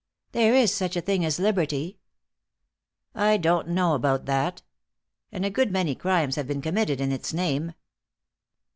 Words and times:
"There 0.31 0.55
is 0.55 0.73
such 0.73 0.95
a 0.95 1.01
thing 1.01 1.23
as 1.23 1.37
liberty." 1.39 1.99
"I 3.13 3.37
don't 3.37 3.67
know 3.67 3.93
about 3.93 4.25
that. 4.25 4.63
And 5.31 5.45
a 5.45 5.51
good 5.51 5.71
many 5.71 5.93
crimes 5.93 6.37
have 6.37 6.47
been 6.47 6.59
committed 6.63 6.99
in 6.99 7.11
its 7.11 7.35
name." 7.35 7.73